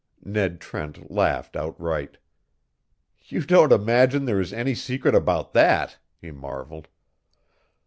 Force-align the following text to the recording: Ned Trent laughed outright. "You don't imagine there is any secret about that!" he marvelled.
Ned 0.25 0.59
Trent 0.59 1.11
laughed 1.11 1.55
outright. 1.55 2.17
"You 3.25 3.43
don't 3.45 3.71
imagine 3.71 4.25
there 4.25 4.41
is 4.41 4.51
any 4.51 4.73
secret 4.73 5.13
about 5.13 5.53
that!" 5.53 5.99
he 6.19 6.31
marvelled. 6.31 6.87